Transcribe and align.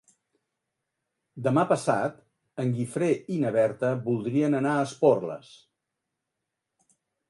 Demà 1.47 1.65
passat 1.73 2.17
en 2.65 2.73
Guifré 2.79 3.11
i 3.37 3.39
na 3.45 3.55
Berta 3.59 3.95
voldrien 4.11 4.61
anar 4.65 4.75
a 4.81 4.91
Esporles. 4.91 5.57